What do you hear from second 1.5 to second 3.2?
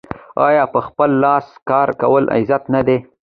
کار کول عزت نه دی؟